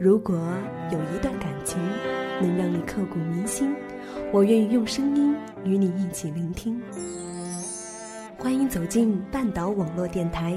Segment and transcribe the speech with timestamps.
[0.00, 0.34] 如果
[0.90, 1.78] 有一段感情
[2.40, 3.76] 能让你刻骨铭心，
[4.32, 6.80] 我愿意用声音与你一起聆听。
[8.38, 10.56] 欢迎走进半岛网络电台，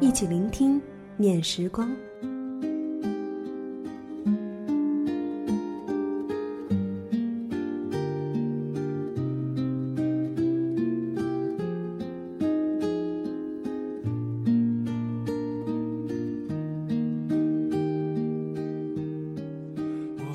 [0.00, 0.78] 一起聆听
[1.16, 1.90] 念时光。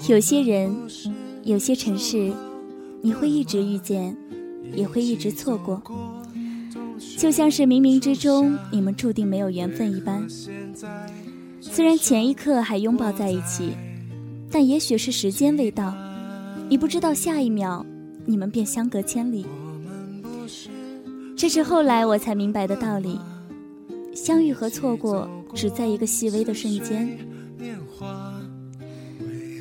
[0.10, 0.76] 有些人，
[1.44, 2.34] 有些城市，
[3.00, 4.18] 你会一直遇见，
[4.74, 5.80] 也会一直错过，
[7.16, 10.28] 就像是冥冥之中你们注定没有缘分一般。
[11.62, 13.74] 虽然前一刻还拥抱在一起，
[14.50, 15.96] 但也许是时间未到，
[16.68, 17.86] 你不知道下一秒
[18.26, 19.46] 你们便相隔千里。
[21.38, 23.20] 这是后来我才明白的道理：
[24.16, 27.16] 相遇和错过只在一个细微的瞬间。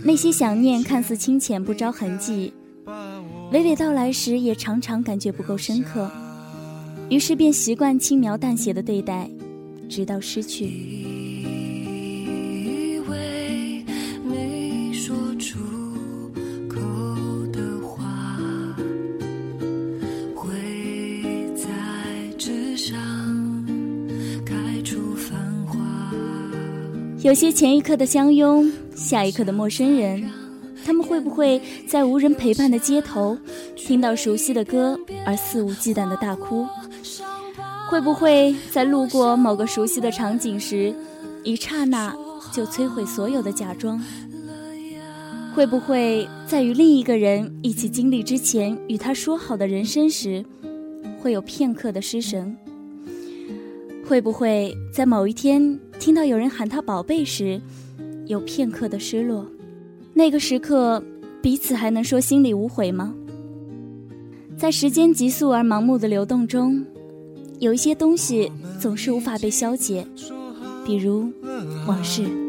[0.05, 2.53] 那些想念看似清浅不着痕迹，
[3.53, 6.11] 娓娓道来时也常常感觉不够深刻，
[7.11, 9.29] 于是便习惯轻描淡写的对待，
[9.89, 11.07] 直到失去。
[27.21, 30.29] 有些前一刻的相拥，下一刻的陌生人，
[30.85, 33.39] 他们会不会在无人陪伴的街头，
[33.77, 36.67] 听到熟悉的歌而肆无忌惮的大哭？
[37.89, 40.93] 会不会在路过某个熟悉的场景时，
[41.45, 42.12] 一刹那
[42.53, 44.03] 就摧毁所有的假装？
[45.55, 50.45] 会不会在与另一个人一起经历之前与他说好的人生时，
[51.22, 52.55] 会有片刻的失神？
[54.06, 57.61] 会不会在某一天听到有人喊他宝贝时，
[58.28, 59.44] 有片刻的失落？
[60.15, 61.03] 那个时刻，
[61.43, 63.15] 彼此还能说心里无悔吗？
[64.56, 66.84] 在时间急速而盲目的流动中，
[67.59, 70.06] 有一些东西总是无法被消解，
[70.84, 71.33] 比如
[71.87, 72.47] 往事。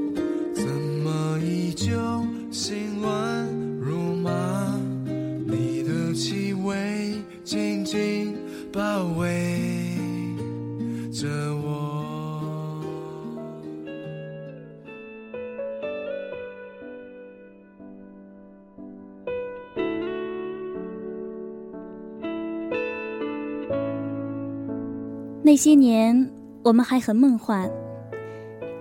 [25.50, 27.68] 那些年，我们还很梦幻，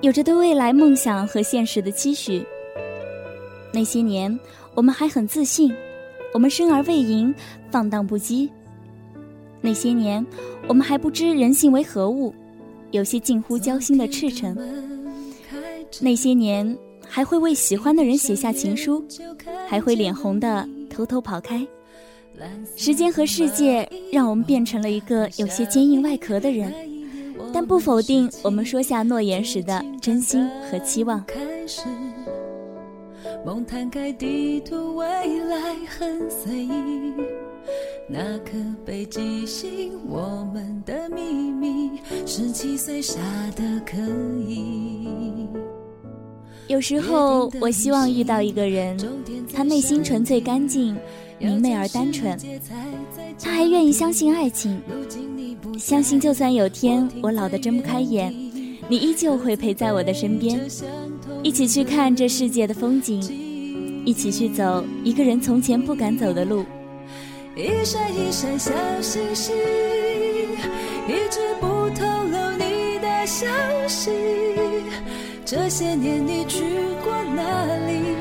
[0.02, 2.44] 有着对未来梦想和现实的期许。
[3.72, 4.38] 那些年，
[4.74, 5.74] 我们还很自信，
[6.34, 7.34] 我们生而为赢，
[7.70, 8.50] 放荡不羁。
[9.62, 10.22] 那些年，
[10.68, 12.34] 我们还不知人性为何物，
[12.90, 14.54] 有些近乎交心的赤诚。
[16.02, 16.76] 那些年，
[17.08, 19.02] 还会为喜欢的人写下情书，
[19.66, 21.66] 还会脸红的偷偷跑开。
[22.76, 26.72] 时间和世界让我们变成了一个有些坚硬外壳的人，
[27.52, 31.24] 但不否定我们说下诺言时的真心和期望。
[33.44, 37.12] 梦摊开地图，未来很随意。
[38.08, 38.52] 那颗
[38.84, 41.90] 被记醒我们的秘密，
[42.24, 43.20] 十七岁傻
[43.54, 43.96] 的可
[44.46, 45.06] 以。
[46.68, 48.96] 有时候，我希望遇到一个人，
[49.54, 50.96] 他内心纯粹干净、
[51.38, 52.36] 明媚而单纯，
[53.40, 54.80] 他还愿意相信爱情，
[55.78, 58.34] 相信就算有天我老得睁不开眼，
[58.88, 60.60] 你依旧会陪在我的身边，
[61.42, 63.22] 一起去看这世界的风景，
[64.04, 66.64] 一起去走一个人从前不敢走的路。
[67.56, 69.54] 一闪一闪小星星，
[71.06, 73.46] 一直不透露你的消
[73.86, 74.10] 息。
[75.44, 76.62] 这些年你去
[77.02, 78.17] 过哪里？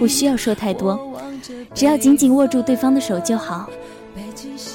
[0.00, 0.98] 不需要说太多，
[1.74, 3.68] 只要紧紧握住对方的手就好。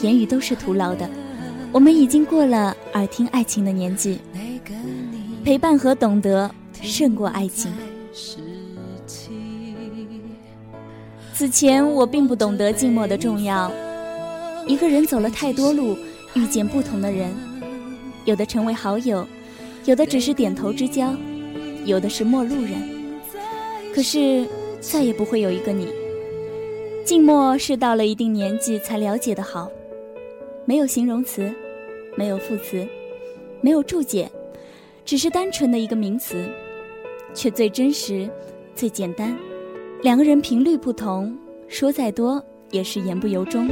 [0.04, 1.10] 言语都是徒劳的。
[1.72, 4.19] 我们已经过了耳听爱情的年纪，
[5.44, 7.74] 陪伴和懂得胜过爱情。
[11.33, 13.72] 此前我并不懂得静默的重要，
[14.68, 15.98] 一个人走了太多路，
[16.36, 17.33] 遇见不同的人，
[18.25, 19.27] 有的成为好友，
[19.86, 21.16] 有的只是点头之交，
[21.83, 22.94] 有的是陌路人。
[23.92, 24.48] 可是
[24.92, 25.88] 再也不会有一个你。
[27.04, 29.70] 静默是到了一定年纪才了解的好，
[30.66, 31.54] 没有形容词，
[32.16, 32.88] 没有副词，
[33.62, 34.30] 没有注解，
[35.04, 36.50] 只是单纯的一个名词，
[37.34, 38.30] 却最真实，
[38.74, 39.38] 最简单。
[40.02, 41.38] 两个人频率不同，
[41.68, 43.68] 说再多也是言不由衷。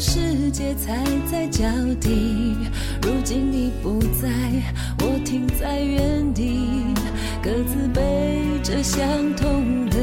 [0.00, 1.64] 世界踩在脚
[2.00, 2.56] 底，
[3.02, 4.28] 如今你不在，
[5.00, 6.94] 我停在原地，
[7.42, 9.04] 各自背着相
[9.34, 9.96] 同的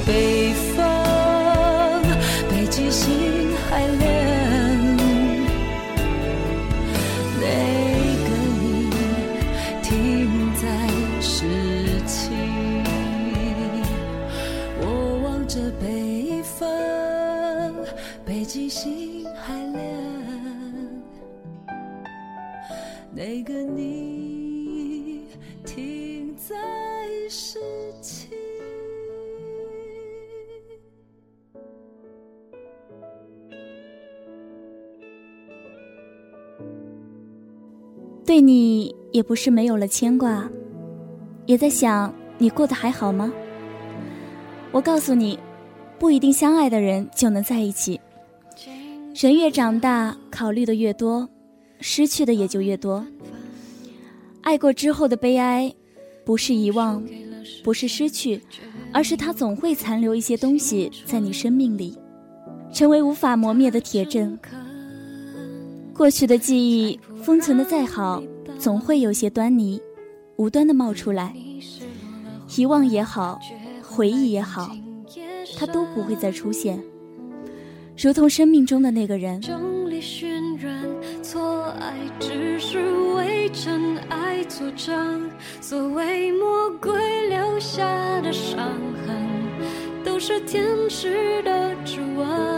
[0.00, 0.81] 北方。
[38.32, 40.50] 对你也不是没有了牵挂，
[41.44, 43.30] 也在想你过得还好吗？
[44.70, 45.38] 我告诉你，
[45.98, 48.00] 不一定相爱的人就能在一起。
[49.14, 51.28] 人越长大，考虑的越多，
[51.80, 53.06] 失去的也就越多。
[54.40, 55.70] 爱过之后的悲哀，
[56.24, 57.04] 不是遗忘，
[57.62, 58.42] 不是失去，
[58.94, 61.98] 而是它总会残留一些东西在你生命里，
[62.72, 64.38] 成为无法磨灭的铁证。
[66.02, 68.20] 过去的记忆封存的再好，
[68.58, 69.80] 总会有些端倪，
[70.34, 71.32] 无端的冒出来。
[72.56, 73.38] 遗忘也好，
[73.80, 74.74] 回忆也好，
[75.56, 76.82] 它都不会再出现。
[77.96, 79.40] 如同生命中的那个人。
[81.22, 82.80] 错爱只是
[83.14, 87.84] 为真爱作证，所谓魔鬼留下
[88.22, 88.58] 的伤
[89.06, 92.51] 痕，都是天使的指纹。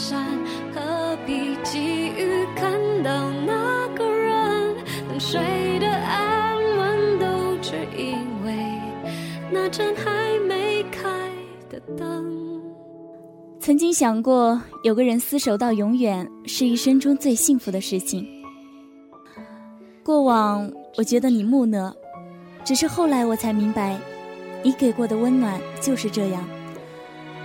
[0.00, 0.26] 灯火阑珊，
[0.74, 4.76] 何必急于看到那个人？
[5.08, 5.40] 等睡
[5.78, 8.54] 得安稳，都只因为
[9.52, 11.08] 那盏还没开
[11.68, 12.62] 的灯。
[13.60, 18.26] 曾经想过，有个人厮守到永远，是一生中最幸福的事情。
[20.02, 21.94] 过往我觉得你木讷，
[22.64, 23.98] 只是后来我才明白，
[24.62, 26.42] 你给过的温暖就是这样，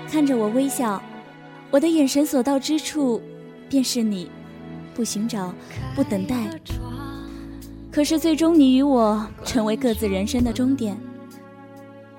[0.09, 1.01] 看着我微笑。
[1.71, 3.21] 我的眼神所到之处，
[3.69, 4.29] 便是你，
[4.93, 5.53] 不寻找，
[5.95, 6.35] 不等待。
[7.91, 10.97] 可是最终，你与我成为各自人生的终点。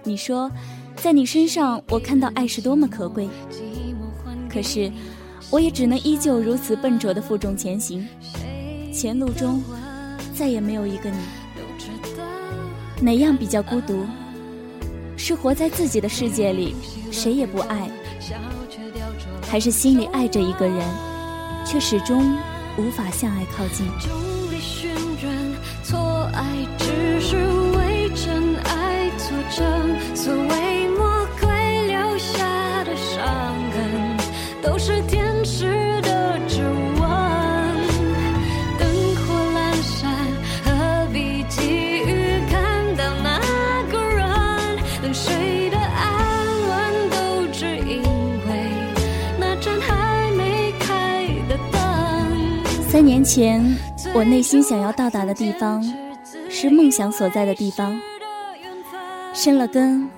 [0.02, 0.50] 你说，
[0.96, 3.28] 在你身上，我看到爱是多么可贵。
[4.48, 4.90] 可是，
[5.50, 8.06] 我也只能依旧如此笨拙的负重前行。
[8.92, 9.62] 前路中，
[10.34, 11.16] 再也没有一个你。
[13.00, 14.06] 哪样比较孤独？
[15.16, 16.74] 是活在自己的世界里，
[17.10, 17.90] 谁也不爱。
[19.48, 20.86] 还是心里爱着一个人，
[21.64, 22.36] 却始终
[22.76, 23.86] 无法向爱靠近。
[53.26, 53.76] 前，
[54.14, 55.82] 我内心想要到达的地方，
[56.48, 58.00] 是梦想所在的地方。
[59.34, 60.08] 生了根，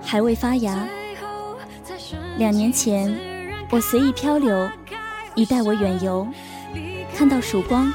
[0.00, 0.88] 还未发芽。
[2.38, 3.14] 两年前，
[3.70, 4.68] 我随意漂流，
[5.34, 6.26] 你带我远游，
[7.14, 7.92] 看到曙光。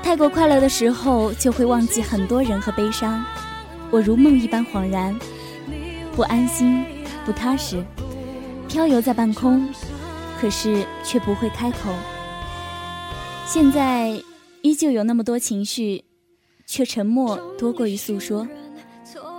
[0.00, 3.22] 太过快乐的时候，就会忘记很多人和悲伤。
[3.90, 5.18] 我如梦一般恍然，
[6.14, 6.84] 不安心，
[7.24, 7.84] 不踏实，
[8.68, 9.68] 漂游在半空，
[10.40, 11.92] 可是却不会开口。
[13.46, 14.20] 现在
[14.62, 16.04] 依旧有那么多情绪，
[16.66, 18.46] 却沉默多过于诉说。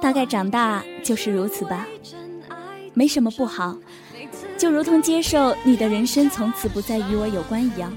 [0.01, 1.85] 大概长大就是如此吧，
[2.93, 3.77] 没什么不好，
[4.57, 7.91] 就如同接受你的人生从此不再与我有关一样。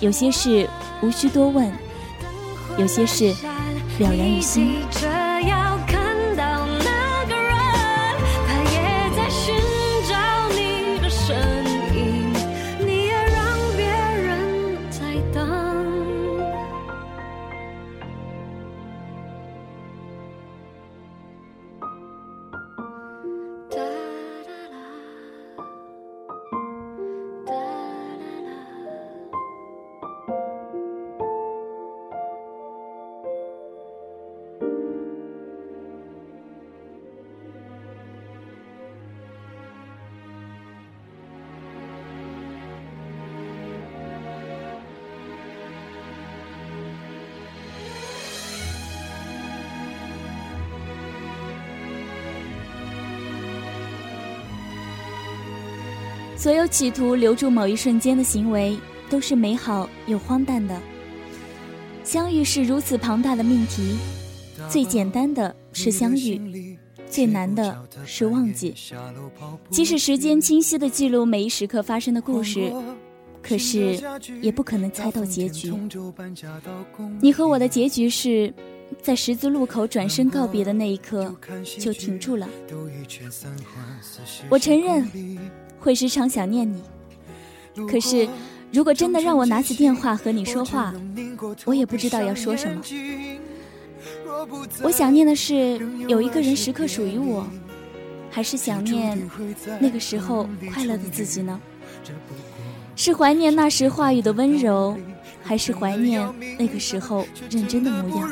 [0.00, 0.68] 有些事
[1.00, 1.72] 无需多问，
[2.78, 3.32] 有些事
[4.00, 4.74] 了然于心。
[56.42, 58.76] 所有企图留住某一瞬间的行为，
[59.08, 60.76] 都是美好又荒诞的。
[62.02, 63.96] 相遇是如此庞大的命题，
[64.68, 66.76] 最简单的是相遇，
[67.08, 68.74] 最难的是忘记。
[69.70, 72.72] 即使时间清晰的记录每一时刻发生的故事，
[73.40, 74.02] 可是
[74.40, 75.72] 也不可能猜到结局。
[77.20, 78.52] 你和我的结局是，
[79.00, 81.34] 在十字路口转身告别的那一刻
[81.78, 82.48] 就停住了。
[84.50, 85.08] 我承认。
[85.82, 86.80] 会时常想念你，
[87.88, 88.28] 可是，
[88.70, 90.94] 如果真的让我拿起电话和你说话，
[91.64, 92.80] 我也不知道要说什么。
[94.80, 97.44] 我想念的是有一个人时刻属于我，
[98.30, 99.20] 还是想念
[99.80, 101.60] 那个时候快乐的自己呢？
[102.94, 104.96] 是怀念那时话语的温柔，
[105.42, 108.30] 还是怀念那个时候认真的模样？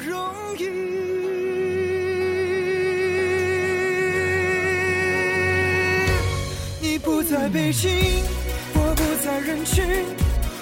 [7.40, 7.90] 在北京，
[8.74, 9.82] 我不在人群，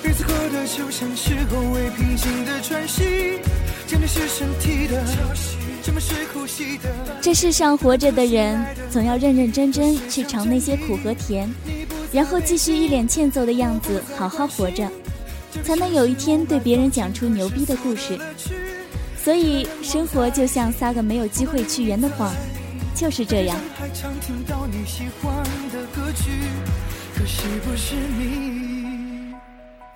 [0.01, 3.41] 日子过得就像是后未平静的喘息，
[7.21, 11.53] 这世上活着的人，总要认认真真去尝那些苦和甜，
[12.13, 14.89] 然后继续一脸欠揍的样子好好活着，
[15.65, 18.17] 才能有一天对别人讲出牛逼的故事。
[19.25, 22.33] 所以，生活就像撒个没有机会去圆的谎。
[22.99, 23.57] 就是这样。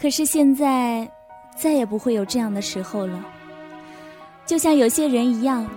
[0.01, 1.11] 可是现在，
[1.57, 3.21] 再也不会有这样的时候了。
[4.47, 5.69] 就像有些人一样，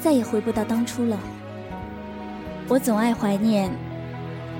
[0.00, 1.16] 再也回不到当初了。
[2.66, 3.70] 我总爱怀念，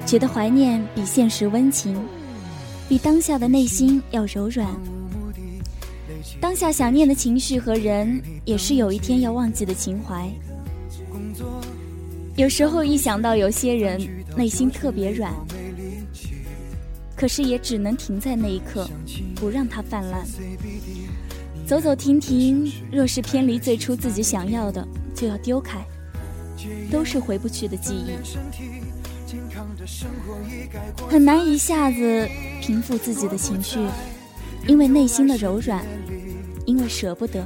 [0.07, 2.01] 觉得怀念比现实温情，
[2.89, 4.69] 比当下的内心要柔软。
[6.41, 10.31] 当下想念的情绪和人，也是有一天要忘记的情怀。
[12.37, 13.99] 有时候一想到有些人
[14.37, 15.33] 内心特别软，
[17.17, 18.87] 可是也只能停在那一刻，
[19.35, 20.23] 不让它泛滥。
[21.67, 25.83] 走走停停，若是偏离最初自己想要的，就要丢开，
[26.91, 28.13] 都是回不去的记忆。
[31.09, 32.29] 很难一下子
[32.61, 33.81] 平复自己的情绪，
[34.67, 35.83] 因为内心的柔软，
[36.67, 37.43] 因为舍不得。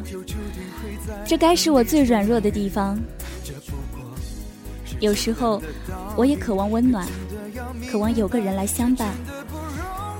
[1.24, 2.98] 这该是我最软弱的地方。
[4.98, 5.62] 有时候，
[6.16, 7.06] 我也渴望温暖，
[7.90, 9.14] 渴望有个人来相伴，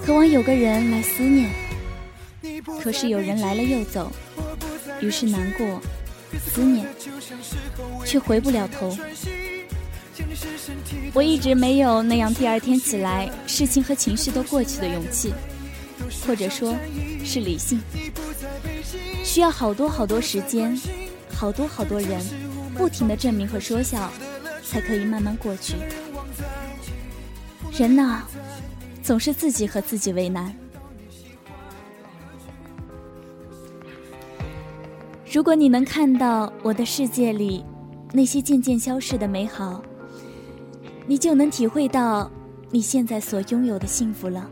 [0.04, 1.50] 渴望有个人来思念。
[2.82, 4.10] 可是有人来了又走，
[5.00, 5.80] 于是难过、
[6.38, 6.86] 思念，
[8.04, 8.96] 却回不了头。
[11.12, 15.32] 我一直没有那样第二天起来，事情和情绪都过去的勇气，
[16.26, 16.74] 或者说，
[17.24, 17.80] 是理性。
[19.24, 20.78] 需要好多好多时间，
[21.34, 22.20] 好多好多人，
[22.74, 24.10] 不停的证明和说笑。
[24.70, 25.74] 才可以慢慢过去。
[27.76, 28.22] 人呐
[29.02, 30.54] 总是自己和自己为难。
[35.32, 37.64] 如果你能看到我的世界里
[38.12, 39.80] 那些渐渐消逝的美好
[41.06, 42.28] 你就能体会到
[42.70, 44.48] 你现在所拥有的幸福了。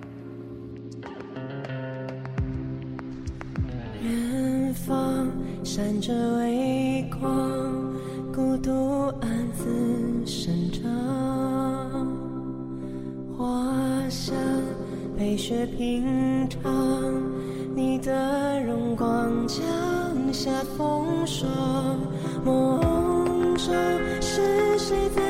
[4.03, 5.29] 远方
[5.65, 7.89] 闪着微光
[8.38, 8.71] 孤独
[9.21, 10.87] 暗自生长。
[13.37, 13.75] 花
[14.09, 14.33] 香
[15.18, 16.73] 被雪平常，
[17.75, 19.59] 你的荣光降
[20.33, 21.50] 下风霜。
[22.45, 23.75] 梦中
[24.21, 25.27] 是谁在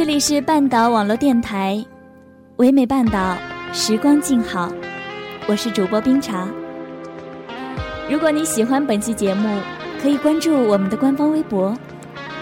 [0.00, 1.84] 这里是半岛网络电台，
[2.56, 3.36] 唯美半岛，
[3.70, 4.72] 时光静好，
[5.46, 6.48] 我是主播冰茶。
[8.08, 9.60] 如果你喜欢本期节目，
[10.00, 11.76] 可以关注我们的官方微博，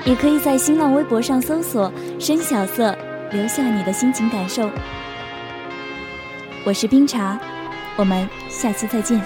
[0.05, 2.97] 也可以在新浪微博上搜索“深小色”，
[3.33, 4.71] 留下你的心情感受。
[6.65, 7.37] 我是冰茶，
[7.97, 9.21] 我们下期再见。